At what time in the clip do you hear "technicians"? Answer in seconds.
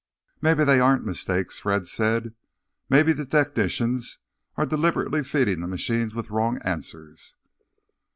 3.23-4.17